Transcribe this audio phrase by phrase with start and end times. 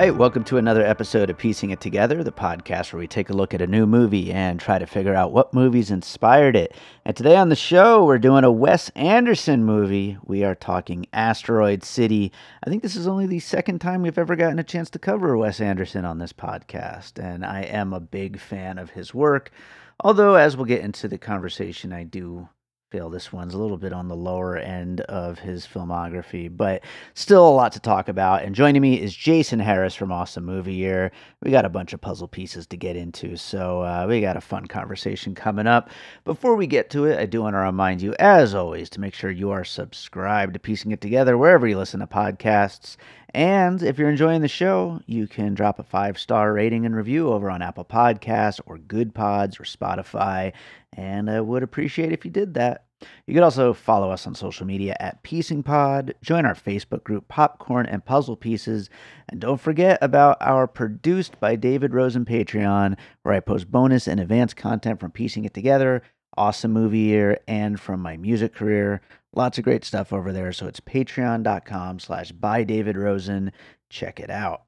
[0.00, 3.32] right, welcome to another episode of Piecing It Together, the podcast where we take a
[3.32, 6.72] look at a new movie and try to figure out what movies inspired it.
[7.04, 10.16] And today on the show, we're doing a Wes Anderson movie.
[10.22, 12.30] We are talking Asteroid City.
[12.64, 15.36] I think this is only the second time we've ever gotten a chance to cover
[15.36, 19.50] Wes Anderson on this podcast, and I am a big fan of his work.
[19.98, 22.48] Although, as we'll get into the conversation, I do
[22.90, 27.46] feel this one's a little bit on the lower end of his filmography, but still
[27.46, 28.42] a lot to talk about.
[28.42, 31.12] And joining me is Jason Harris from Awesome Movie Year.
[31.42, 34.40] We got a bunch of puzzle pieces to get into, so uh, we got a
[34.40, 35.90] fun conversation coming up.
[36.24, 39.12] Before we get to it, I do want to remind you, as always, to make
[39.12, 42.96] sure you are subscribed to Piecing It Together wherever you listen to podcasts.
[43.34, 47.28] And if you're enjoying the show, you can drop a five star rating and review
[47.32, 50.52] over on Apple Podcasts or Good Pods or Spotify.
[50.94, 52.84] And I would appreciate if you did that.
[53.26, 57.28] You could also follow us on social media at Piecing Pod, join our Facebook group
[57.28, 58.90] Popcorn and Puzzle Pieces,
[59.28, 64.18] and don't forget about our produced by David Rosen Patreon, where I post bonus and
[64.18, 66.02] advanced content from Piecing It Together,
[66.36, 69.00] Awesome Movie Year, and from my music career.
[69.34, 70.52] Lots of great stuff over there.
[70.52, 73.52] So it's patreon.com slash by David Rosen.
[73.90, 74.62] Check it out.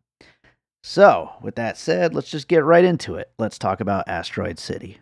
[0.82, 3.30] So, with that said, let's just get right into it.
[3.38, 4.98] Let's talk about Asteroid City.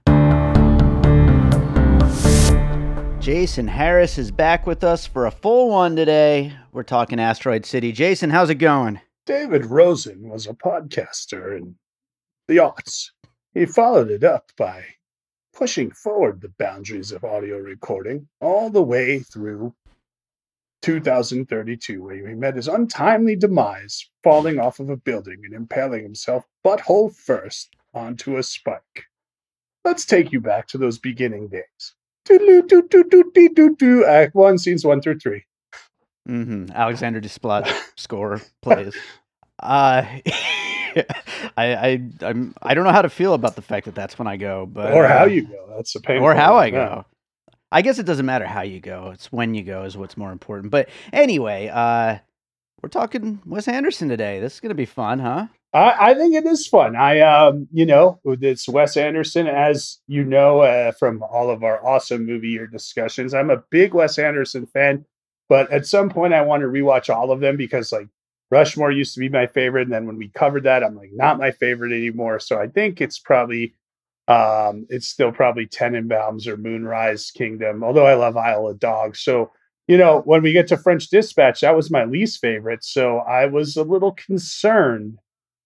[3.21, 6.53] Jason Harris is back with us for a full one today.
[6.73, 7.93] We're talking Asteroid City.
[7.93, 9.01] Jason, how's it going?
[9.27, 11.77] David Rosen was a podcaster in
[12.49, 13.11] the aughts.
[13.55, 14.83] He followed it up by
[15.59, 19.75] pushing forward the boundaries of audio recording all the way through
[20.83, 26.45] 2032, where he met his untimely demise, falling off of a building and impaling himself
[26.65, 29.07] butthole first onto a spike.
[29.85, 31.95] Let's take you back to those beginning days.
[32.25, 34.05] Do.
[34.07, 35.43] Act one, scenes one through 3
[36.29, 36.71] Mm-hmm.
[36.73, 38.95] Alexander Desplat score plays.
[39.61, 40.05] Uh,
[41.57, 44.29] I, I, I'm, I don't know how to feel about the fact that that's when
[44.29, 45.75] I go, but or how uh, you go.
[45.77, 46.23] That's a pain.
[46.23, 47.05] or how I go.
[47.71, 50.33] I guess it doesn't matter how you go; it's when you go is what's more
[50.33, 50.71] important.
[50.71, 52.19] But anyway, uh,
[52.83, 54.41] we're talking Wes Anderson today.
[54.41, 55.49] This is gonna be fun, huh?
[55.73, 56.97] I, I think it is fun.
[56.97, 61.85] I, um, you know, it's Wes Anderson, as you know uh, from all of our
[61.87, 63.35] awesome movie year discussions.
[63.35, 65.05] I'm a big Wes Anderson fan,
[65.49, 68.09] but at some point I want to rewatch all of them because, like,
[68.51, 71.39] Rushmore used to be my favorite, and then when we covered that, I'm like not
[71.39, 72.41] my favorite anymore.
[72.41, 73.75] So I think it's probably,
[74.27, 77.85] um, it's still probably Tenenbaums or Moonrise Kingdom.
[77.85, 79.51] Although I love Isle of Dogs, so
[79.87, 82.85] you know, when we get to French Dispatch, that was my least favorite.
[82.85, 85.19] So I was a little concerned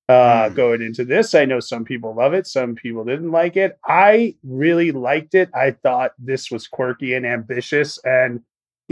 [0.08, 0.54] uh, Mm.
[0.54, 1.34] going into this.
[1.34, 3.78] I know some people love it, some people didn't like it.
[3.86, 5.48] I really liked it.
[5.54, 7.98] I thought this was quirky and ambitious.
[8.04, 8.40] And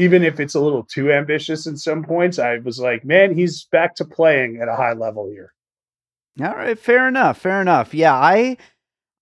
[0.01, 3.65] even if it's a little too ambitious in some points, I was like, man, he's
[3.71, 5.53] back to playing at a high level here.
[6.41, 7.93] All right, fair enough, fair enough.
[7.93, 8.57] Yeah, I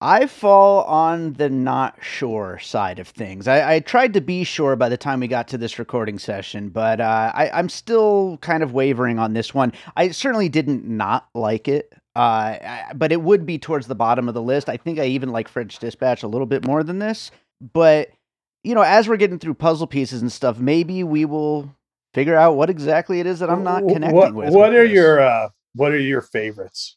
[0.00, 3.48] I fall on the not sure side of things.
[3.48, 6.68] I, I tried to be sure by the time we got to this recording session,
[6.68, 9.72] but uh, I, I'm still kind of wavering on this one.
[9.96, 14.28] I certainly didn't not like it, uh, I- but it would be towards the bottom
[14.28, 14.68] of the list.
[14.68, 17.32] I think I even like French Dispatch a little bit more than this.
[17.72, 18.10] But
[18.62, 21.74] you know, as we're getting through puzzle pieces and stuff, maybe we will
[22.14, 24.52] figure out what exactly it is that I'm not connecting what, with.
[24.52, 24.94] What with are this.
[24.94, 26.96] your uh, what are your favorites?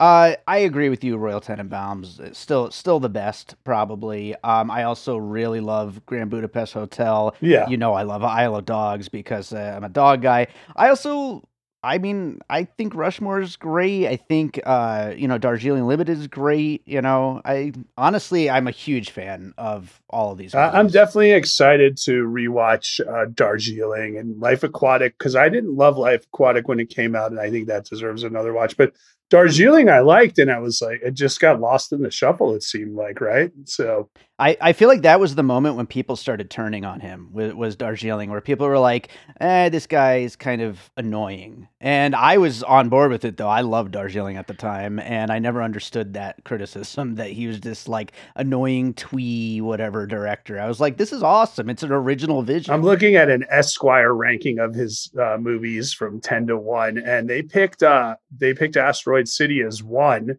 [0.00, 1.16] Uh, I agree with you.
[1.16, 4.34] Royal Tenenbaums still still the best, probably.
[4.42, 7.36] Um, I also really love Grand Budapest Hotel.
[7.40, 7.68] Yeah.
[7.68, 10.48] You know, I love Isle of Dogs because uh, I'm a dog guy.
[10.74, 11.48] I also,
[11.84, 14.06] I mean, I think Rushmore is great.
[14.06, 16.82] I think, uh, you know, Darjeeling Limited is great.
[16.86, 20.54] You know, I honestly, I'm a huge fan of all of these.
[20.54, 25.98] I- I'm definitely excited to rewatch uh, Darjeeling and Life Aquatic because I didn't love
[25.98, 28.76] Life Aquatic when it came out, and I think that deserves another watch.
[28.76, 28.92] But
[29.32, 32.54] Darjeeling I liked, and I was like, it just got lost in the shuffle.
[32.54, 33.50] It seemed like right.
[33.64, 34.10] So
[34.42, 37.54] I, I feel like that was the moment when people started turning on him was,
[37.54, 39.08] was Darjeeling, where people were like,
[39.40, 41.68] eh, this guy is kind of annoying.
[41.80, 43.48] And I was on board with it, though.
[43.48, 47.60] I loved Darjeeling at the time, and I never understood that criticism that he was
[47.60, 50.58] this like annoying twee whatever director.
[50.58, 51.70] I was like, this is awesome.
[51.70, 52.74] It's an original vision.
[52.74, 57.30] I'm looking at an Esquire ranking of his uh, movies from ten to one, and
[57.30, 60.38] they picked uh, they picked Asteroid City as one,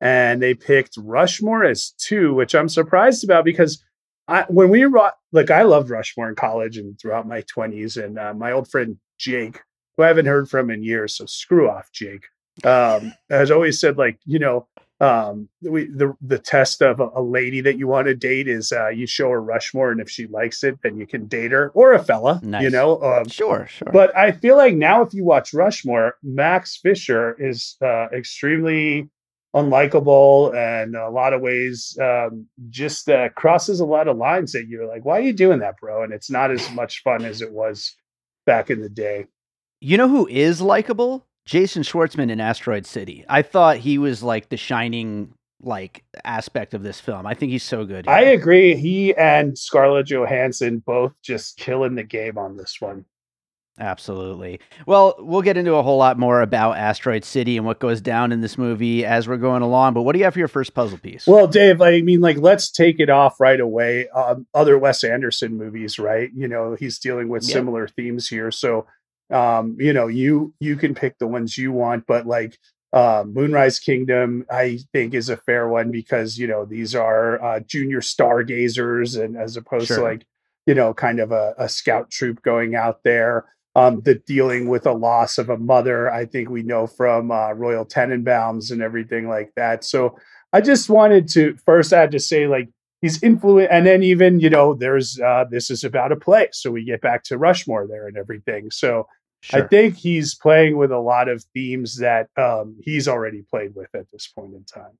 [0.00, 3.82] and they picked Rushmore as two, which I'm surprised about because
[4.28, 8.18] I when we were like I loved Rushmore in college and throughout my 20s, and
[8.18, 9.60] uh, my old friend Jake,
[9.96, 12.26] who I haven't heard from in years, so screw off Jake,
[12.64, 14.66] um, has always said like you know
[15.00, 18.70] um we the the test of a, a lady that you want to date is
[18.72, 21.70] uh you show her rushmore and if she likes it then you can date her
[21.74, 22.62] or a fella Nice.
[22.62, 23.90] you know um Sure, sure.
[23.92, 29.10] but i feel like now if you watch rushmore max fisher is uh extremely
[29.54, 34.66] unlikable and a lot of ways um just uh crosses a lot of lines that
[34.68, 37.40] you're like why are you doing that bro and it's not as much fun as
[37.42, 37.94] it was
[38.46, 39.26] back in the day
[39.80, 41.26] You know who is likable?
[41.46, 43.24] Jason Schwartzman in Asteroid City.
[43.28, 47.26] I thought he was like the shining like aspect of this film.
[47.26, 48.06] I think he's so good.
[48.08, 48.76] I agree.
[48.76, 53.06] He and Scarlett Johansson both just killing the game on this one.
[53.78, 54.60] Absolutely.
[54.86, 58.30] Well, we'll get into a whole lot more about Asteroid City and what goes down
[58.30, 59.94] in this movie as we're going along.
[59.94, 61.26] But what do you have for your first puzzle piece?
[61.26, 64.08] Well, Dave, I mean, like, let's take it off right away.
[64.10, 66.30] Um, other Wes Anderson movies, right?
[66.32, 67.52] You know, he's dealing with Yep.
[67.52, 68.52] similar themes here.
[68.52, 68.86] So,
[69.34, 72.58] um, you know, you you can pick the ones you want, but like
[72.92, 77.60] uh, Moonrise Kingdom, I think is a fair one because you know these are uh,
[77.60, 80.26] junior stargazers, and as opposed to like
[80.66, 83.46] you know, kind of a, a scout troop going out there.
[83.76, 87.52] Um, the dealing with a loss of a mother, I think we know from uh,
[87.52, 89.82] Royal Tenenbaums and everything like that.
[89.84, 90.16] So
[90.52, 92.68] I just wanted to first I had to say like
[93.02, 96.70] he's influent, and then even you know there's uh, this is about a play, so
[96.70, 98.70] we get back to Rushmore there and everything.
[98.70, 99.08] So
[99.52, 103.94] I think he's playing with a lot of themes that um, he's already played with
[103.94, 104.96] at this point in time.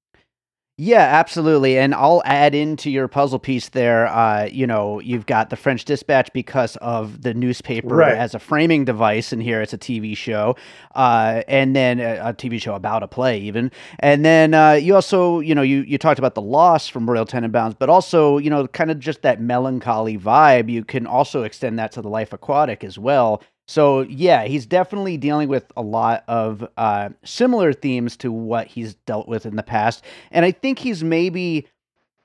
[0.77, 1.79] Yeah, absolutely.
[1.79, 5.85] And I'll add into your puzzle piece there, uh, you know, you've got the French
[5.85, 8.17] Dispatch because of the newspaper Right.
[8.17, 10.57] as a framing device, and here it's a TV show,
[10.97, 13.71] uh, and then a, a TV show about a play, even.
[14.01, 17.25] And then uh, you also, you know, you, you talked about the loss from Royal
[17.25, 20.69] Tenenbaums, but also, you know, kind of just that melancholy vibe.
[20.69, 23.41] You can also extend that to the Life Aquatic as well.
[23.67, 28.95] So yeah, he's definitely dealing with a lot of uh, similar themes to what he's
[29.07, 31.67] dealt with in the past, and I think he's maybe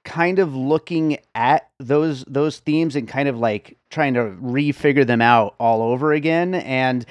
[0.03, 5.21] kind of looking at those those themes and kind of like trying to refigure them
[5.21, 6.55] out all over again.
[6.55, 7.05] And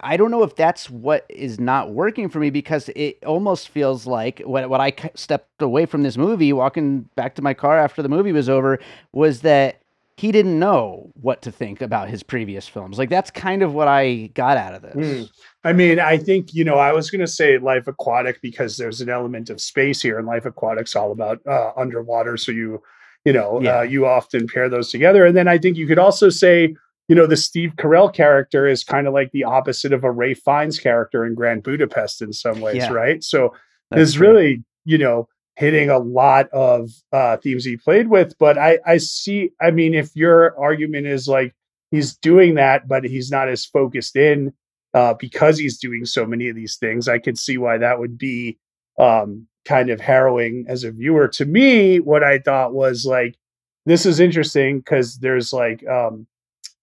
[0.00, 4.06] I don't know if that's what is not working for me because it almost feels
[4.06, 8.02] like what what I stepped away from this movie, walking back to my car after
[8.02, 8.78] the movie was over,
[9.12, 9.82] was that
[10.16, 12.98] he didn't know what to think about his previous films.
[12.98, 14.94] Like that's kind of what I got out of this.
[14.96, 15.30] Mm.
[15.64, 19.00] I mean, I think, you know, I was going to say Life Aquatic because there's
[19.02, 22.36] an element of space here, and Life Aquatic's all about uh, underwater.
[22.38, 22.82] So you,
[23.26, 23.80] you know, Yeah.
[23.80, 25.26] uh, you often pair those together.
[25.26, 26.74] And then I think you could also say,
[27.08, 30.38] you know, the Steve Carell character is kind of like the opposite of a Ralph
[30.38, 32.92] Fiennes character in Grand Budapest in some ways, Yeah.
[32.92, 33.22] right?
[33.22, 33.52] So
[33.90, 34.28] That's is true.
[34.28, 38.36] really, you know, hitting a lot of uh, themes he played with.
[38.38, 41.54] But I, I see, I mean, if your argument is like
[41.90, 44.52] he's doing that, but he's not as focused in
[44.94, 48.18] uh, because he's doing so many of these things, I could see why that would
[48.18, 48.58] be
[48.98, 51.28] um, kind of harrowing as a viewer.
[51.28, 53.36] To me, what I thought was like,
[53.86, 56.26] this is interesting because there's like, um,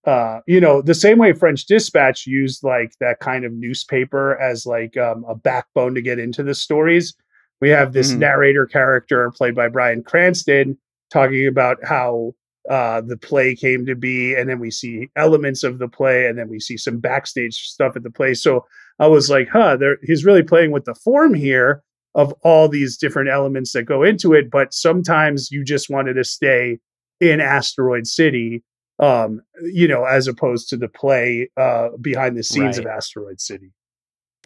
[0.05, 4.65] uh, you know, the same way French Dispatch used like that kind of newspaper as
[4.65, 7.15] like um, a backbone to get into the stories.
[7.61, 8.19] We have this Mhm.
[8.19, 10.77] narrator character played by Bryan Cranston
[11.11, 12.35] talking about how
[12.69, 16.39] uh, the play came to be, and then we see elements of the play, and
[16.39, 18.33] then we see some backstage stuff at the play.
[18.33, 18.65] So
[18.99, 21.83] I was like, huh, there, he's really playing with the form here
[22.15, 24.49] of all these different elements that go into it.
[24.49, 26.79] But sometimes you just wanted to stay
[27.19, 28.63] in Asteroid City,
[28.99, 33.73] um, you know, as opposed to the play uh, behind the scenes of Asteroid City.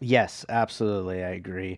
[0.02, 1.24] Yes, absolutely.
[1.24, 1.78] I agree.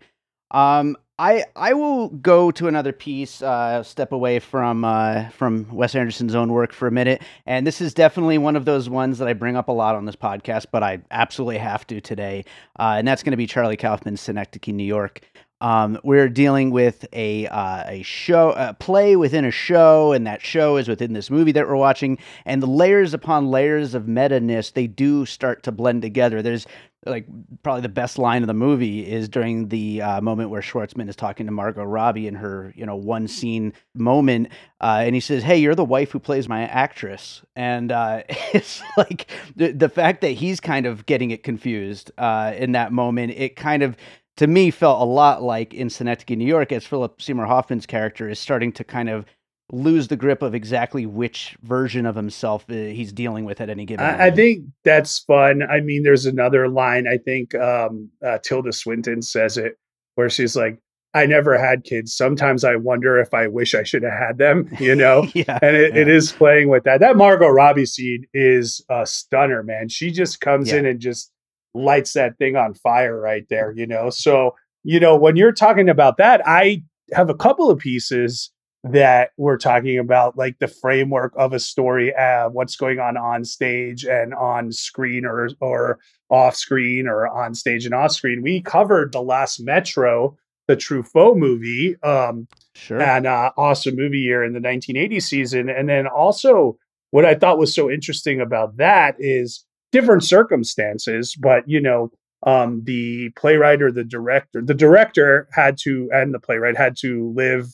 [0.52, 5.94] Um, I I will go to another piece, uh, step away from uh, from Wes
[5.94, 9.28] Anderson's own work for a minute, and this is definitely one of those ones that
[9.28, 12.46] I bring up a lot on this podcast, but I absolutely have to today,
[12.80, 15.22] uh, and that's going to be Charlie Kaufman's Synecdoche, New York.
[15.62, 20.42] Um, we're dealing with a uh, a show, a play within a show, and that
[20.42, 24.40] show is within this movie that we're watching, and the layers upon layers of meta
[24.40, 26.42] ness they do start to blend together.
[26.42, 26.66] There's
[27.06, 27.26] like
[27.64, 31.16] probably the best line of the movie is during the uh, moment where Schwartzman is
[31.16, 34.50] talking to Margot Robbie in her you know one scene moment,
[34.82, 38.82] uh, and he says, "Hey, you're the wife who plays my actress," and uh, it's
[38.98, 43.34] like the the fact that he's kind of getting it confused uh, in that moment.
[43.36, 43.96] It kind of
[44.38, 48.30] to me felt a lot like in Synecdoche, New York, as Philip Seymour Hoffman's character
[48.30, 49.26] is starting to kind of
[49.72, 53.86] lose the grip of exactly which version of himself uh, he's dealing with at any
[53.86, 54.06] given.
[54.06, 55.62] I, I think that's fun.
[55.64, 57.08] I mean, there's another line.
[57.08, 59.78] I think um, uh, Tilda Swinton says it,
[60.16, 60.80] where she's like,
[61.14, 62.16] "I never had kids.
[62.16, 65.76] Sometimes I wonder if I wish I should have had them." You know, yeah, and
[65.76, 66.14] it, it Yeah.
[66.14, 67.00] is playing with that.
[67.00, 69.90] That Margot Robbie scene is a stunner, man.
[69.90, 70.78] She just comes Yeah.
[70.78, 71.32] in and just
[71.76, 73.72] lights that thing on fire right there.
[73.76, 76.84] You know, so you know, when you're talking about that, I
[77.14, 78.50] have a couple of pieces
[78.84, 83.44] that we're talking about, like the framework of a story, uh, what's going on on
[83.44, 88.42] stage and on screen or or off screen or on stage and off screen.
[88.42, 93.02] We covered the last Metro, the Truffaut movie, um, Sure.
[93.02, 95.70] and uh, awesome movie year in the 1980 season.
[95.70, 96.78] And then also,
[97.12, 102.12] what I thought was so interesting about that is different circumstances, but you know,
[102.44, 107.34] um, the playwright or the director, the director had to, and the playwright had to
[107.36, 107.66] live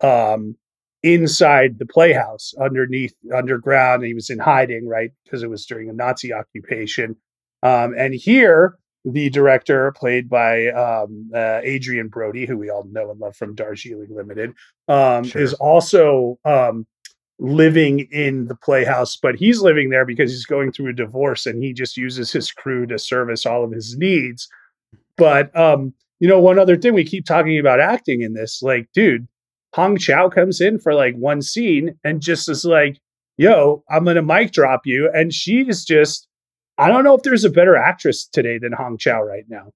[0.00, 0.56] um,
[1.02, 4.02] inside the playhouse underneath underground.
[4.02, 5.10] And he was in hiding, right?
[5.24, 7.16] Because it was during a Nazi occupation.
[7.62, 13.10] Um, and here, the director, played by um, uh, Adrien Brody, who we all know
[13.10, 14.52] and love from Darjeeling Limited,
[14.88, 15.42] um, Sure.
[15.42, 16.86] is also um,
[17.38, 21.62] living in the playhouse, but he's living there because he's going through a divorce and
[21.62, 24.48] he just uses his crew to service all of his needs.
[25.16, 28.88] But um, you know, one other thing we keep talking about acting in this, like,
[28.94, 29.28] dude,
[29.76, 32.98] Hong Chau comes in for like one scene and just is like,
[33.36, 35.10] yo, I'm gonna mic drop you.
[35.14, 36.26] And she's just,
[36.78, 39.72] I don't know if there's a better actress today than Hong Chau right now.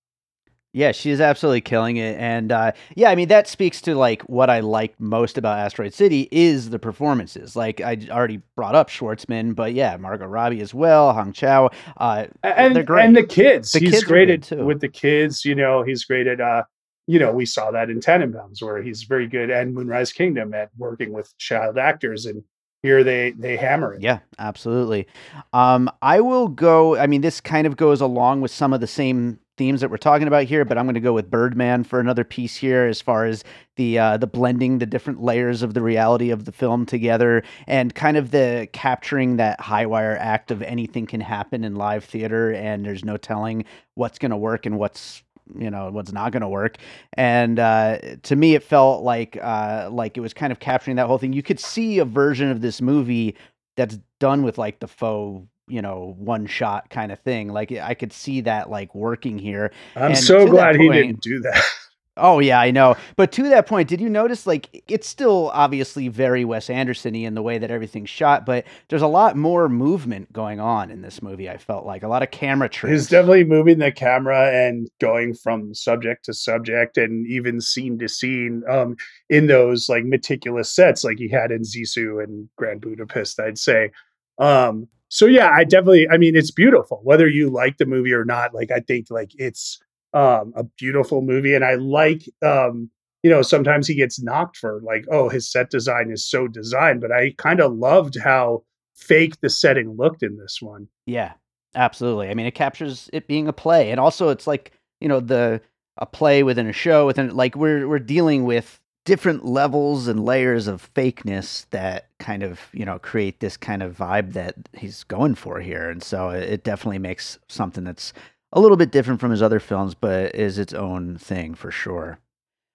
[0.73, 4.49] Yeah, she's absolutely killing it, and uh, yeah, I mean that speaks to like what
[4.49, 7.57] I like most about Asteroid City is the performances.
[7.57, 11.71] Like I already brought up Schwartzman, but yeah, Margot Robbie as well, Hong Chau.
[11.97, 13.05] Uh, and They're great.
[13.05, 13.73] and the kids.
[13.73, 14.65] The he's kids great at too.
[14.65, 15.45] with the kids.
[15.45, 16.41] You know, he's great at.
[16.41, 16.63] uh
[17.11, 20.71] You know, we saw that in Tenenbaums where he's very good, and Moonrise Kingdom at
[20.79, 22.45] working with child actors, and
[22.83, 24.03] here they they hammer it.
[24.03, 25.07] Yeah, absolutely.
[25.53, 26.97] Um, I will go.
[26.97, 29.99] I mean, this kind of goes along with some of the same themes that we're
[29.99, 33.03] talking about here, but I'm going to go with Birdman for another piece here, as
[33.03, 33.45] far as
[33.77, 37.95] the uh, the blending the different layers of the reality of the film together, and
[37.95, 42.53] kind of the capturing that high wire act of anything can happen in live theater,
[42.53, 43.65] and there's no telling
[43.97, 45.23] what's going to work and what's
[45.59, 46.79] you know what's not going to work.
[47.15, 51.07] And uh, to me it felt like uh, like it was kind of capturing that
[51.07, 51.33] whole thing.
[51.33, 53.37] You could see a version of this movie
[53.77, 57.49] that's done with like the faux you know one shot kind of thing.
[57.49, 59.73] Like i could see that like working here.
[59.97, 61.63] I'm And so glad he didn't do that.
[62.21, 66.09] oh yeah i know but to that point did you notice like it's still obviously
[66.09, 70.33] very wes anderson-y in the way that everything's shot but there's a lot more movement
[70.33, 73.45] going on in this movie i felt like a lot of camera tricks He's definitely
[73.45, 78.97] moving the camera and going from subject to subject and even scene to scene um,
[79.29, 83.91] in those like meticulous sets like he had in Zissou and Grand Budapest, I'd say.
[84.39, 87.01] Um, so yeah, I definitely I mean it's beautiful.
[87.03, 89.81] Whether you like the movie or not, like I think like it's
[90.13, 92.91] um a beautiful movie and I like um
[93.23, 97.01] you know sometimes he gets knocked for like oh his set design is so designed,
[97.01, 98.65] but I kind of loved how
[99.01, 100.89] fake the setting looked in this one.
[101.07, 101.33] Yeah,
[101.75, 102.29] absolutely.
[102.29, 105.61] I mean, it captures it being a play, and also it's like you know the
[105.99, 110.67] a play within a show within like we're we're dealing with different levels and layers
[110.67, 115.35] of fakeness that kind of you know create this kind of vibe that he's going
[115.35, 118.13] for here, and so it it definitely makes something that's
[118.53, 122.19] a little bit different from his other films, but is its own thing for sure.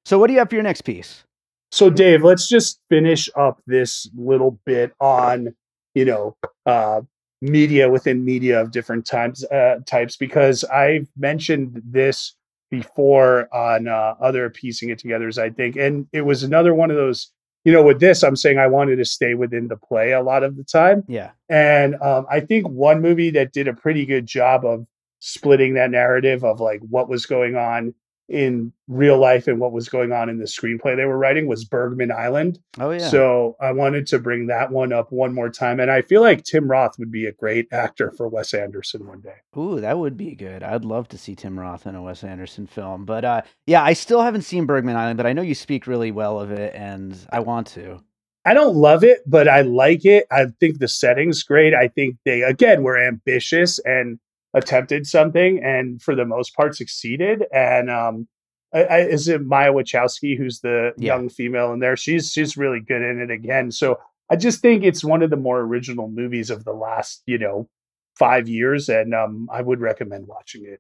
[0.06, 1.24] So, what do you have for your next piece?
[1.72, 5.56] So, Dave, let's just finish up this little bit on,
[5.94, 7.02] you know, uh,
[7.42, 12.36] media within media of different types, uh, types, because I've mentioned this
[12.72, 16.98] before on uh, other piecing it together's, I think, and it was another one of
[16.98, 17.32] those.
[17.66, 20.44] You know, with this, I'm saying I wanted to stay within the play a lot
[20.44, 21.04] of the time.
[21.08, 24.86] Yeah, And um, I think one movie that did a pretty good job of
[25.26, 27.96] splitting that narrative of like what was going on
[28.30, 31.66] in real life and what was going on in the screenplay they were writing was
[31.66, 32.60] Bergman Island.
[32.80, 35.80] oh yeah, So I wanted to bring that one up one more time.
[35.80, 39.22] And I feel like Tim Roth would be a great actor for Wes Anderson one
[39.22, 39.36] day.
[39.58, 40.62] Ooh, that would be good.
[40.64, 43.06] I'd love to see Tim Roth in a Wes Anderson film.
[43.06, 46.12] But uh, yeah, I still haven't seen Bergman Island, but I know you speak really
[46.12, 48.00] well of it, and I want to.
[48.44, 50.28] I don't love it, but I like it.
[50.32, 51.74] I think the setting's great.
[51.74, 54.20] I think they, again, were ambitious and
[54.56, 57.44] attempted something and for the most part succeeded.
[57.54, 58.28] And um,
[58.74, 61.14] I, I, is it Mia Wasikowska who's the Yeah.
[61.14, 61.96] young female in there?
[61.96, 63.70] She's she's really good in it again.
[63.72, 64.00] So
[64.32, 67.70] I just think it's one of the more original movies of the last you know
[68.18, 70.80] five years, and um, I would recommend watching it.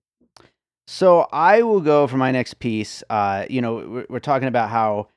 [0.87, 3.03] So I will go for my next piece.
[3.09, 5.09] Uh, you know, we're, we're talking about how,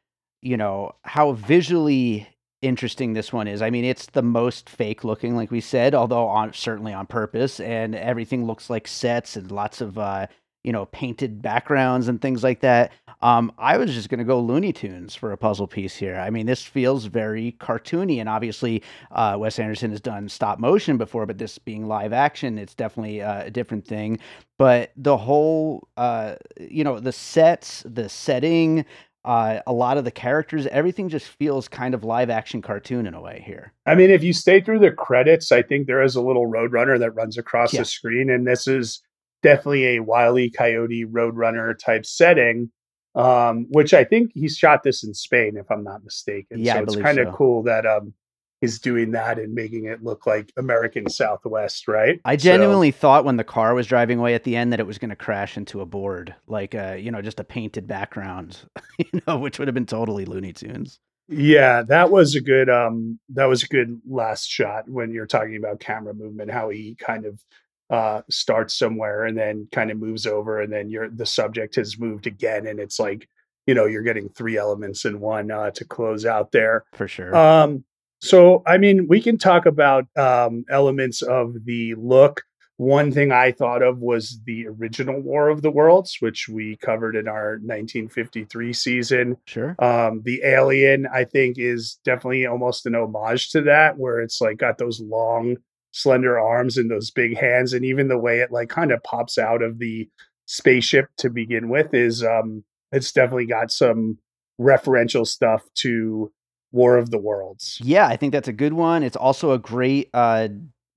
[0.42, 2.26] you know, how visually
[2.62, 3.62] interesting this one is.
[3.62, 7.60] I mean, it's the most fake looking, like we said, although on certainly on purpose,
[7.60, 10.26] and everything looks like sets and lots of uh,
[10.64, 12.92] you know, painted backgrounds and things like that.
[13.22, 16.16] Um, I was just going to go Looney Tunes for a puzzle piece here.
[16.16, 20.96] I mean, this feels very cartoony, and obviously, uh, Wes Anderson has done stop motion
[20.96, 24.18] before, but this being live action, it's definitely uh, a different thing.
[24.58, 28.84] But the whole, uh, you know, the sets, the setting,
[29.28, 33.12] uh, a lot of the characters, everything just feels kind of live action cartoon in
[33.12, 33.74] a way here.
[33.84, 36.98] I mean, if you stay through the credits, I think there is a little Roadrunner
[36.98, 37.80] that runs across yeah.
[37.80, 39.02] the screen, and this is
[39.42, 42.70] definitely a Wily Coyote Roadrunner type setting.
[43.14, 46.60] Um, which I think he shot this in Spain, if I'm not mistaken.
[46.60, 47.32] Yeah, so it's kind of so.
[47.32, 48.14] cool that um,
[48.60, 52.20] is doing that and making it look like American Southwest, right?
[52.24, 54.86] I genuinely so, thought when the car was driving away at the end that it
[54.86, 58.58] was going to crash into a board, like uh, you know, just a painted background,
[58.98, 60.98] you know, which would have been totally Looney Tunes.
[61.28, 65.56] Yeah, that was a good um that was a good last shot when you're talking
[65.56, 67.44] about camera movement, how he kind of
[67.90, 71.98] uh starts somewhere and then kind of moves over and then you're the subject has
[71.98, 73.28] moved again and it's like
[73.66, 77.34] you know you're getting three elements in one uh to close out there for sure
[77.34, 77.82] um
[78.20, 82.42] so, I mean, we can talk about um, elements of the look.
[82.76, 87.16] One thing I thought of was the original War of the Worlds, which we covered
[87.16, 89.36] in our 1953 season.
[89.46, 89.74] Sure.
[89.80, 94.58] Um, the Alien, I think, is definitely almost an homage to that, where it's like
[94.58, 95.56] got those long,
[95.90, 99.38] slender arms and those big hands, and even the way it like kind of pops
[99.38, 100.08] out of the
[100.46, 104.18] spaceship to begin with is um, it's definitely got some
[104.60, 106.32] referential stuff to
[106.72, 107.80] War of the Worlds.
[107.82, 109.02] Yeah, I think that's a good one.
[109.02, 110.48] It's also a great uh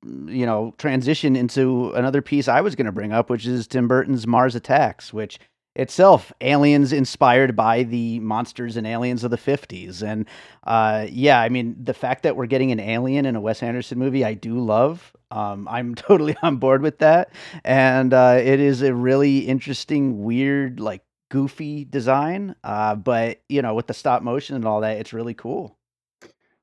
[0.04, 3.88] you know, transition into another piece I was going to bring up, which is Tim
[3.88, 5.40] Burton's Mars Attacks, which
[5.76, 10.28] itself aliens inspired by the monsters and aliens of the 50s and
[10.68, 13.98] uh, yeah i mean the fact that we're getting an alien in a wes anderson
[13.98, 17.32] movie i do love um, i'm totally on board with that
[17.64, 23.74] and uh, it is a really interesting weird like goofy design, uh, but you know,
[23.74, 25.78] with the stop motion and all that, it's really cool.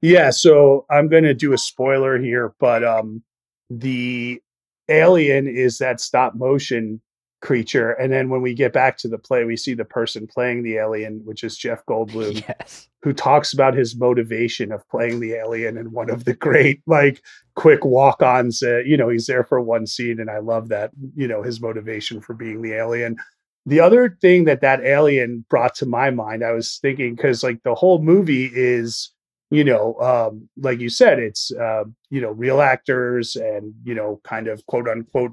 [0.01, 3.23] Yeah, so I'm going to do a spoiler here, but um,
[3.69, 4.41] the
[4.89, 7.01] alien is that stop motion
[7.41, 10.63] creature, and then when we get back to the play, we see the person playing
[10.63, 12.89] the alien, which is Jeff Goldblum, yes.
[13.03, 17.23] who talks about his motivation of playing the alien in one of the great like
[17.55, 18.63] quick walk-ons.
[18.63, 20.91] Uh, you know, he's there for one scene, and I love that.
[21.17, 23.17] You know, his motivation for being the alien.
[23.69, 27.63] The other thing that that alien brought to my mind, I was thinking because like
[27.65, 29.13] the whole movie is,
[29.51, 34.21] you know, um, like you said, it's uh, you know real actors and you know
[34.25, 35.33] kind of quote unquote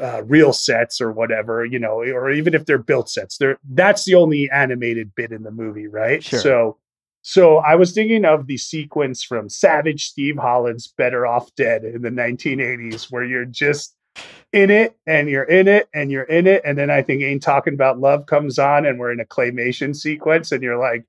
[0.00, 4.04] uh, real sets or whatever, you know, or even if they're built sets, they're that's
[4.04, 6.22] the only animated bit in the movie, right?
[6.22, 6.38] Sure.
[6.38, 6.78] So,
[7.22, 12.02] so I was thinking of the sequence from Savage Steve Holland's "Better Off Dead" in
[12.02, 13.94] the 1980s, where you're just
[14.52, 16.62] in it and you're in it and you're in it.
[16.64, 19.94] And then I think Ain't Talking About Love comes on and we're in a claymation
[19.94, 21.04] sequence and you're like,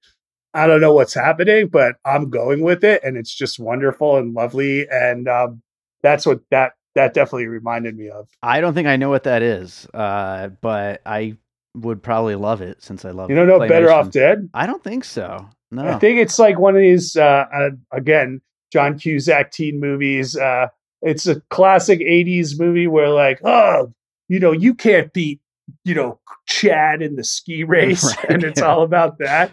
[0.53, 3.03] I don't know what's happening, but I'm going with it.
[3.03, 4.87] And it's just wonderful and lovely.
[4.89, 5.61] And um,
[6.03, 8.27] that's what that that definitely reminded me of.
[8.43, 11.37] I don't think I know what that is, uh, but I
[11.73, 13.29] would probably love it since I love.
[13.29, 14.49] You don't know Better Off Dead?
[14.53, 15.47] I don't think so.
[15.71, 17.15] No, I think it's like one of these.
[17.15, 18.41] Uh, uh, again,
[18.73, 20.35] John Cusack teen movies.
[20.35, 20.67] Uh,
[21.01, 23.93] it's a classic 80s movie where like, oh,
[24.27, 25.41] you know, you can't beat,
[25.83, 28.15] you know, Chad in the ski race.
[28.17, 28.67] Right, and it's yeah.
[28.67, 29.51] all about that.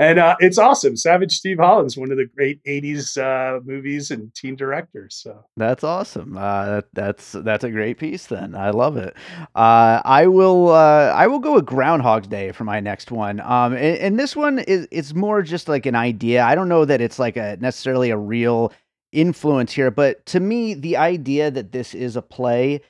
[0.00, 0.96] And uh, it's awesome.
[0.96, 5.14] Savage Steve Holland's one of the great '80s uh, movies and teen directors.
[5.14, 6.38] So that's awesome.
[6.38, 8.26] Uh, that's that's a great piece.
[8.26, 9.14] Then I love it.
[9.54, 13.40] Uh, I will uh, I will go with Groundhog's Day for my next one.
[13.40, 16.44] Um, and, and, this one is it's more just like an idea.
[16.44, 18.72] I don't know that it's like a necessarily a real
[19.12, 22.80] influence here, but to me, the idea that this is a play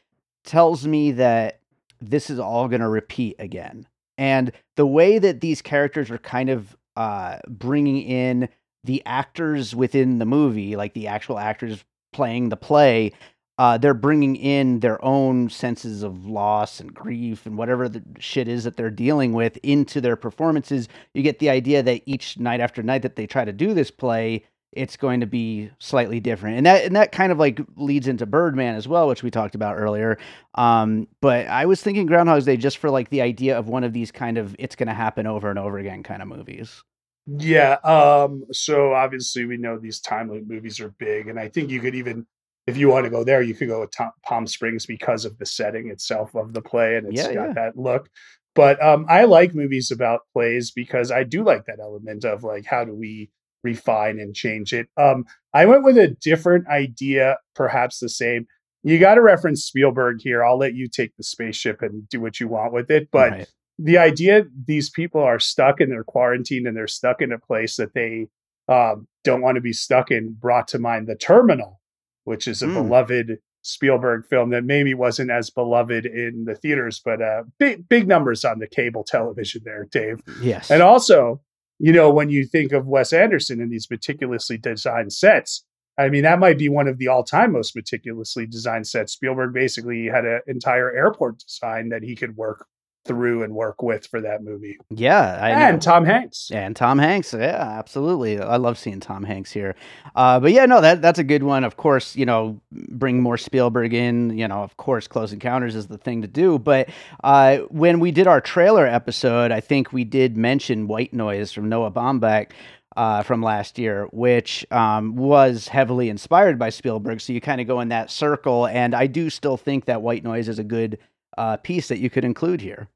[0.45, 1.61] tells me that
[2.01, 3.87] this is all going to repeat again.
[4.19, 8.49] And the way that these characters are kind of uh, bringing in
[8.85, 13.13] the actors within the movie, like the actual actors playing the play,
[13.59, 18.49] uh, they're bringing in their own senses of loss and grief and whatever the shit
[18.49, 20.89] is that they're dealing with into their performances.
[21.13, 23.91] You get the idea that each night after night that they try to do this
[23.91, 26.57] play, it's going to be slightly different.
[26.57, 29.55] And that and that kind of like leads into Birdman as well, which we talked
[29.55, 30.19] about earlier.
[30.55, 33.93] Um, but I was thinking Groundhog's Day just for like the idea of one of
[33.93, 36.83] these kind of it's going to happen over and over again kind of movies.
[37.27, 37.75] Yeah.
[37.85, 41.81] Um, so obviously we know these time loop movies are big, and I think you
[41.81, 42.27] could even
[42.67, 45.37] if you want to go there, you could go with Tom, Palm Springs because of
[45.39, 47.53] the setting itself of the play, and it's yeah, got yeah.
[47.55, 48.09] that look.
[48.55, 52.67] But um, I like movies about plays because I do like that element of like
[52.67, 53.31] how do we
[53.63, 54.89] refine and change it.
[54.97, 58.47] Um, I went with a different idea, perhaps the same.
[58.83, 60.43] You got to reference Spielberg here.
[60.45, 63.09] I'll let you take the spaceship and do what you want with it.
[63.11, 63.49] But right.
[63.79, 67.77] the idea these people are stuck and they're quarantined and they're stuck in a place
[67.77, 68.29] that they
[68.69, 71.81] um, don't want to be stuck in brought to mind the terminal
[72.25, 72.75] which is a Mm.
[72.75, 78.07] beloved spielberg film that maybe wasn't as beloved in the theaters but uh, big big
[78.07, 80.71] numbers on the cable television there dave Yes.
[80.71, 81.41] and also
[81.81, 85.65] you know when you think of wes anderson and these meticulously designed sets
[85.99, 89.13] I mean, that might be one of the all-time most meticulously designed sets.
[89.13, 92.67] Spielberg basically had an entire airport design that he could work
[93.05, 94.77] through and work with for that movie.
[94.91, 95.39] yeah.
[95.41, 95.57] I know.
[95.57, 96.51] and Tom Hanks.
[96.53, 98.39] And Tom Hanks, yeah, absolutely.
[98.39, 99.75] I love seeing Tom Hanks here.
[100.15, 101.65] Uh, but yeah, no, that that's a good one.
[101.65, 104.37] Of course, you know, bring more Spielberg in.
[104.37, 106.59] You know, of course, Close Encounters is the thing to do.
[106.59, 106.91] But
[107.25, 111.69] uh, when we did our trailer episode, I think we did mention White Noise from
[111.69, 112.51] Noah Baumbach.
[112.97, 117.21] Uh, from last year, which um, was heavily inspired by Spielberg.
[117.21, 118.67] So you kind of go in that circle.
[118.67, 120.99] And I do still think that White Noise is a good
[121.39, 122.89] uh, piece that you could include here.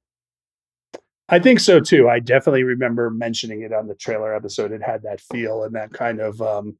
[1.28, 2.08] I think so too.
[2.08, 4.72] I definitely remember mentioning it on the trailer episode.
[4.72, 6.76] It had that feel and that kind of, um,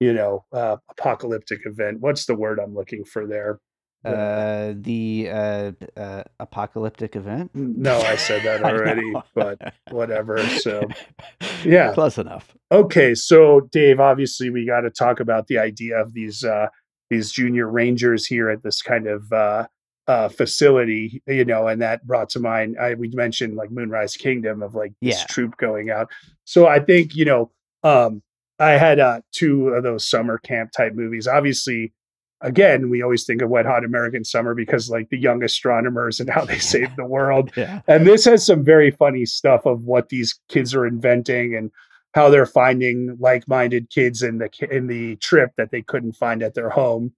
[0.00, 2.00] you know, uh, apocalyptic event.
[2.00, 3.58] What's the word I'm looking for there?
[4.04, 7.50] Uh, the uh, uh, apocalyptic event.
[7.54, 10.38] no, I said that already, but whatever.
[10.46, 10.82] So,
[11.64, 11.92] yeah.
[11.92, 12.54] close enough.
[12.70, 16.68] Okay, so Dave, obviously we got to talk about the idea of these uh
[17.10, 19.66] these junior rangers here at this kind of uh
[20.08, 24.62] uh facility, you know, and that brought to mind I we mentioned like Moonrise Kingdom
[24.62, 25.26] of like this Yeah.
[25.28, 26.08] troop going out.
[26.44, 27.50] So I think, you know,
[27.82, 28.22] um
[28.58, 31.26] I had uh two of those summer camp type movies.
[31.26, 31.92] Obviously,
[32.40, 36.30] again, we always think of Wet Hot American Summer because like the young astronomers and
[36.30, 37.50] how they saved the world.
[37.56, 41.70] Yeah, And this has some very funny stuff of what these kids are inventing and
[42.14, 46.54] how they're finding like-minded kids in the in the trip that they couldn't find at
[46.54, 47.12] their home.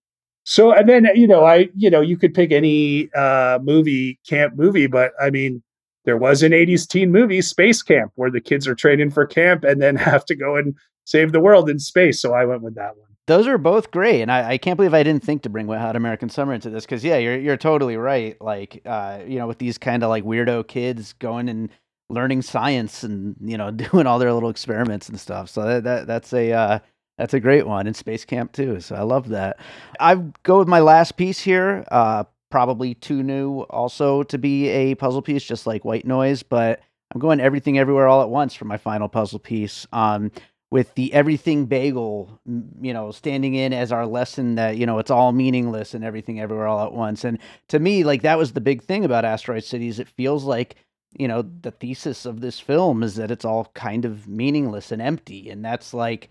[0.51, 4.57] So and then you know I you know you could pick any uh movie camp
[4.57, 5.63] movie but I mean
[6.07, 9.63] there was an 80s teen movie Space Camp where the kids are training for camp
[9.63, 12.75] and then have to go and save the world in space so I went with
[12.77, 13.09] that one.
[13.27, 15.81] those are both great, and I, I can't believe I didn't think to bring Wet
[15.83, 18.41] Hot American Summer into this because yeah, you're you're totally right.
[18.41, 21.69] Like, uh, you know, with these kind of like weirdo kids going and
[22.09, 25.51] learning science and you know doing all their little experiments and stuff.
[25.51, 26.79] So that, that that's a uh,
[27.19, 28.81] that's a great one in Space Camp too.
[28.81, 29.59] So I love that.
[30.01, 31.85] I go with my last piece here.
[31.91, 36.81] Uh, probably too new also to be a puzzle piece, just like White Noise, but
[37.13, 39.87] I'm going everything everywhere all at once for my final puzzle piece.
[39.93, 40.31] Um,
[40.71, 42.41] with the everything bagel,
[42.81, 46.41] you know, standing in as our lesson that, you know, it's all meaningless and everything
[46.41, 47.25] everywhere all at once.
[47.25, 49.99] And to me, like that was the big thing about Asteroid Cities.
[49.99, 50.77] It feels like,
[51.19, 55.01] you know, the thesis of this film is that it's all kind of meaningless and
[55.01, 55.49] empty.
[55.49, 56.29] And that's like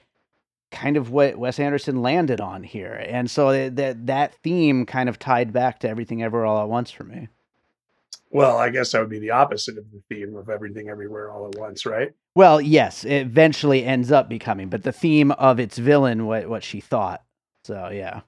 [0.71, 2.93] kind of what Wes Anderson landed on here.
[2.93, 6.91] And so that that, theme kind of tied back to everything ever all at once
[6.91, 7.29] for me.
[8.29, 11.47] Well, I guess that would be the opposite of the theme of everything everywhere all
[11.47, 12.11] at once, right?
[12.35, 16.63] Well, yes, it eventually ends up becoming, but the theme of its villain, what what
[16.63, 17.23] she thought.
[17.63, 18.21] So yeah.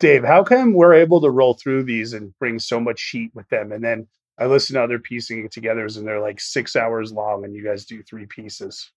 [0.00, 3.48] Dave, how come we're able to roll through these and bring so much heat with
[3.50, 3.70] them?
[3.70, 7.44] And then I listen to other piecing it together and they're like six hours long
[7.44, 8.90] and you guys do three pieces.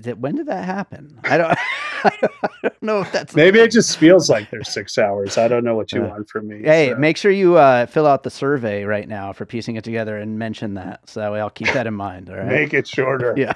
[0.00, 1.18] Did- when did that happen?
[1.24, 1.58] I don't.
[2.04, 5.36] I don't, I don't know if that's Maybe it just feels like they're six hours.
[5.36, 6.62] I don't know what you Uh, want from me.
[6.62, 6.96] Hey, so.
[6.98, 10.38] make sure you uh, fill out the survey right now for piecing it together and
[10.38, 12.30] mention that, so that way I'll keep that in mind.
[12.30, 12.46] All right.
[12.46, 13.34] make it shorter.
[13.36, 13.52] Yeah.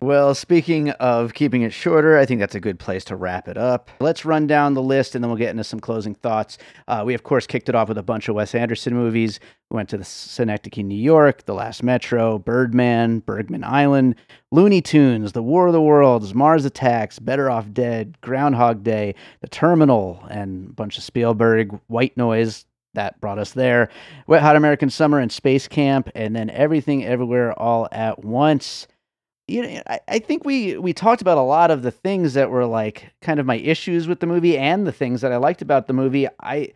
[0.00, 3.58] well, speaking of keeping it shorter, I think that's a good place to wrap it
[3.58, 3.90] up.
[4.00, 6.58] Let's run down the list and then we'll get into some closing thoughts.
[6.88, 9.40] Uh, we, of course, kicked it off with a bunch of Wes Anderson movies.
[9.70, 14.16] We went to the Synecdoche, New York, The Last Metro, Birdman, Bergman Island,
[14.50, 19.48] Looney Tunes, The War of the Worlds, Mars Attacks, Better Off Dead, Groundhog Day, The
[19.48, 22.64] Terminal, and a bunch of Spielberg, White Noise.
[22.94, 23.88] That brought us there.
[24.26, 28.88] Wet Hot American Summer and Space Camp, and then Everything Everywhere All at Once.
[29.50, 32.50] You know, I, I think we we talked about a lot of the things that
[32.50, 35.60] were like kind of my issues with the movie and the things that I liked
[35.60, 36.28] about the movie.
[36.40, 36.72] I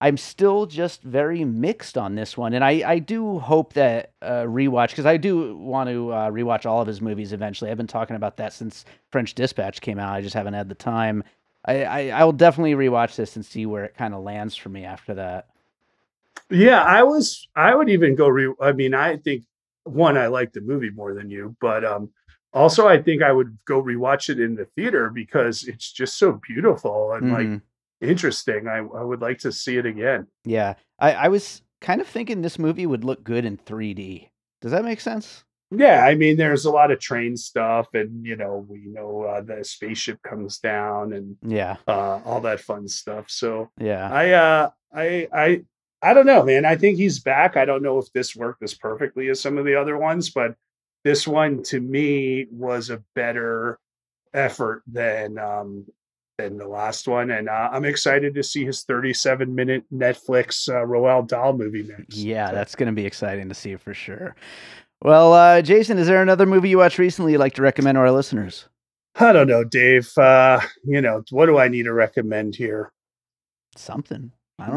[0.00, 4.42] I'm still just very mixed on this one, and I I do hope that uh,
[4.42, 7.70] rewatch because I do want to uh, rewatch all of his movies eventually.
[7.70, 10.14] I've been talking about that since French Dispatch came out.
[10.14, 11.22] I just haven't had the time.
[11.64, 14.68] I I, I will definitely rewatch this and see where it kind of lands for
[14.68, 15.46] me after that.
[16.50, 17.48] Yeah, I was.
[17.54, 18.28] I would even go.
[18.28, 19.44] Re- I mean, I think
[19.86, 22.10] one, I like the movie more than you, but um,
[22.52, 26.40] also I think I would go rewatch it in the theater because it's just so
[26.46, 27.62] beautiful and like Mhm.
[28.00, 28.68] interesting.
[28.68, 30.26] I I would like to see it again.
[30.44, 34.30] Yeah, I, I was kind of thinking this movie would look good in 3D.
[34.60, 35.44] Does that make sense?
[35.72, 39.40] Yeah, I mean, there's a lot of train stuff, and you know, we know uh,
[39.40, 43.28] the spaceship comes down and Yeah, uh, all that fun stuff.
[43.28, 45.64] So yeah, I, uh, I, I,
[46.06, 46.64] I don't know, man.
[46.64, 47.56] I think he's back.
[47.56, 50.54] I don't know if this worked as perfectly as some of the other ones, but
[51.02, 53.80] this one to me was a better
[54.32, 55.84] effort than um,
[56.38, 60.86] than the last one, and uh, I'm excited to see his 37 minute Netflix uh,
[60.86, 62.14] Roald Dahl movie next.
[62.14, 64.36] Yeah, that's going to be exciting to see for sure.
[65.02, 68.00] Well, uh, Jason, is there another movie you watched recently you'd like to recommend to
[68.00, 68.68] our listeners?
[69.16, 70.16] I don't know, Dave.
[70.16, 72.92] Uh, you know, what do I need to recommend here?
[73.74, 74.30] Something.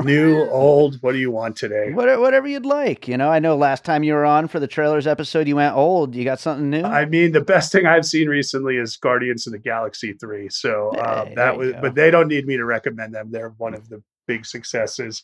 [0.03, 1.93] New, old, what do you want today?
[1.93, 3.07] whatever you'd like.
[3.07, 5.73] You know, I know last time you were on for the trailers episode, you went
[5.73, 6.15] old.
[6.15, 6.83] You got something new?
[6.83, 10.49] I mean, the best thing I've seen recently is Guardians of the Galaxy 3.
[10.49, 13.31] So uh, hey, that was, but they don't need me to recommend them.
[13.31, 15.23] They're one of the big successes.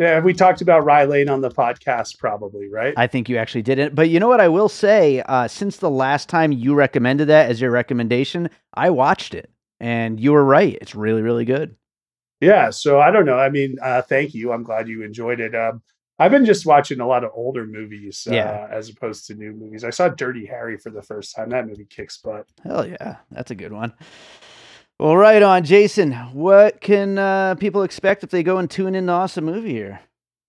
[0.00, 2.94] Yeah, we talked about Rye Lane on the podcast, probably, right?
[2.96, 3.94] I think you actually did it.
[3.94, 5.22] But you know what I will say?
[5.26, 10.18] Uh, since the last time you recommended that as your recommendation, I watched it and
[10.18, 10.76] you were right.
[10.80, 11.76] It's really, really good.
[12.42, 12.70] Yeah.
[12.70, 13.38] So I don't know.
[13.38, 14.52] I mean, uh, thank you.
[14.52, 15.54] I'm glad you enjoyed it.
[15.54, 15.80] Um,
[16.18, 18.68] I've been just watching a lot of older movies uh, yeah.
[18.70, 19.84] as opposed to new movies.
[19.84, 21.50] I saw Dirty Harry for the first time.
[21.50, 22.46] That movie kicks butt.
[22.62, 23.16] Hell yeah.
[23.30, 23.92] That's a good one.
[24.98, 26.12] Well, right on, Jason.
[26.32, 30.00] What can uh, people expect if they go and tune in to awesome movie here?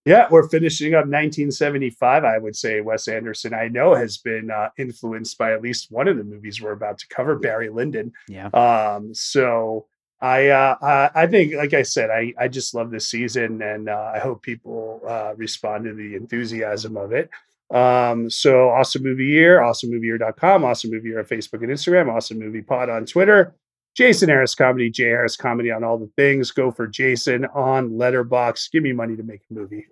[0.05, 2.25] Yeah, we're finishing up 1975.
[2.25, 6.07] I would say Wes Anderson, I know, has been uh, influenced by at least one
[6.07, 8.11] of the movies we're about to cover, Barry Lyndon.
[8.27, 8.47] Yeah.
[8.47, 9.85] Um, so
[10.23, 14.13] I, uh, I think, like I said, I, I just love this season, and uh,
[14.15, 17.29] I hope people uh, respond to the enthusiasm of it.
[17.69, 22.61] Um, so awesome movie year, awesomemovieyear.com, awesome movie year on Facebook and Instagram, awesome movie
[22.61, 23.53] pod on Twitter.
[23.97, 26.51] Jason Harris Comedy, J Harris Comedy on all the things.
[26.51, 28.71] Go for Jason on Letterboxd.
[28.71, 29.87] Give me money to make a movie.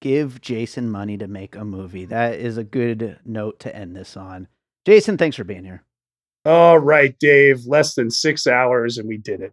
[0.00, 2.06] Give Jason money to make a movie.
[2.06, 4.48] That is a good note to end this on.
[4.84, 5.84] Jason, thanks for being here.
[6.44, 7.66] All right, Dave.
[7.66, 9.52] Less than six hours, and we did it.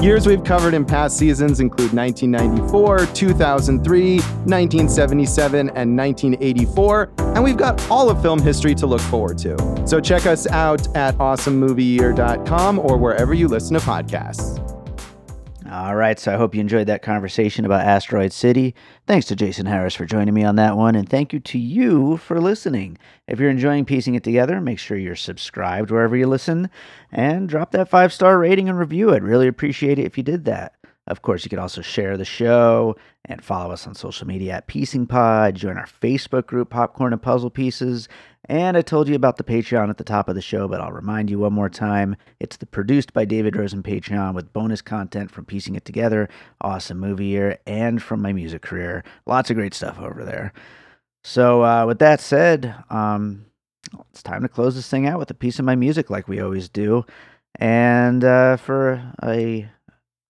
[0.00, 7.90] Years we've covered in past seasons include 1994, 2003, 1977, and 1984, and we've got
[7.90, 9.86] all of film history to look forward to.
[9.86, 14.69] So check us out at awesomemovieyear.com or wherever you listen to podcasts.
[15.70, 18.74] All right, so I hope you enjoyed that conversation about Asteroid City.
[19.06, 22.16] Thanks to Jason Harris for joining me on that one, and thank you to you
[22.16, 22.98] for listening.
[23.28, 26.70] If you're enjoying piecing it together, make sure you're subscribed wherever you listen
[27.12, 29.14] and drop that five star rating and review.
[29.14, 30.74] I'd really appreciate it if you did that.
[31.06, 34.66] Of course, you can also share the show and follow us on social media at
[34.66, 38.08] Piecing Pod, join our Facebook group, Popcorn and Puzzle Pieces,
[38.50, 40.90] and I told you about the Patreon at the top of the show, but I'll
[40.90, 42.16] remind you one more time.
[42.40, 46.28] It's the produced by David Rosen Patreon with bonus content from Piecing It Together,
[46.60, 49.04] Awesome Movie Year, and from my music career.
[49.24, 50.52] Lots of great stuff over there.
[51.22, 53.46] So, uh, with that said, um,
[54.10, 56.40] it's time to close this thing out with a piece of my music like we
[56.40, 57.04] always do.
[57.54, 59.70] And uh, for a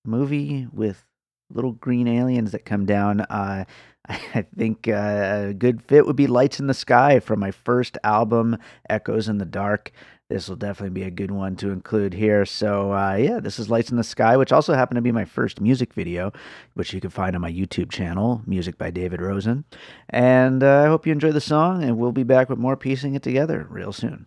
[0.05, 1.07] movie with
[1.51, 3.65] little green aliens that come down, uh,
[4.09, 7.99] I think uh, a good fit would be Lights in the Sky from my first
[8.03, 8.57] album,
[8.89, 9.93] Echoes in the Dark.
[10.29, 12.45] This will definitely be a good one to include here.
[12.45, 15.25] So, uh, yeah, this is Lights in the Sky, which also happened to be my
[15.25, 16.33] first music video,
[16.75, 19.65] which you can find on my YouTube channel, Music by David Rosen.
[20.09, 23.15] And uh, I hope you enjoy the song, and we'll be back with more piecing
[23.15, 24.27] it together real soon.